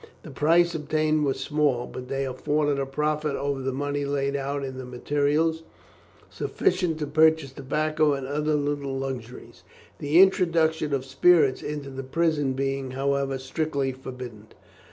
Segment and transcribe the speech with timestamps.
[0.23, 4.63] The prices obtained were small, but they afforded a profit over the money laid out
[4.65, 5.61] in materials,
[6.27, 9.61] sufficient to purchase tobacco and other little luxuries
[9.99, 14.47] the introduction of spirits into the prison being, however, strictly forbidden.